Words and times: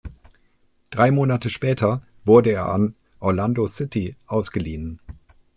Drei 0.89 1.11
Monate 1.11 1.51
später 1.51 2.01
wurde 2.25 2.49
er 2.51 2.69
an 2.73 2.95
Orlando 3.19 3.67
City 3.67 4.15
ausgeliehen. 4.25 4.99